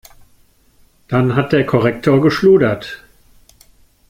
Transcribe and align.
Dann 1.09 1.35
hat 1.35 1.51
der 1.53 1.63
Korrektor 1.63 2.21
geschludert. 2.23 3.03